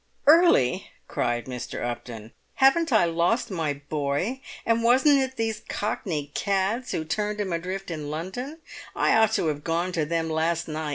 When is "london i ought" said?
8.09-9.33